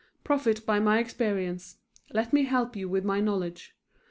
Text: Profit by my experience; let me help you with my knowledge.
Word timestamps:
Profit 0.23 0.65
by 0.65 0.79
my 0.79 0.97
experience; 0.97 1.77
let 2.11 2.33
me 2.33 2.45
help 2.45 2.75
you 2.75 2.89
with 2.89 3.05
my 3.05 3.19
knowledge. 3.19 3.75